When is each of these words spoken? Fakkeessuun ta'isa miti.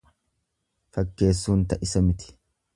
Fakkeessuun 0.97 1.63
ta'isa 1.75 2.05
miti. 2.09 2.37